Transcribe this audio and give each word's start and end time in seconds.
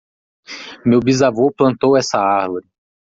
Meu 0.83 0.99
bisavô 0.99 1.51
plantou 1.55 1.95
essa 1.95 2.17
árvore. 2.17 2.67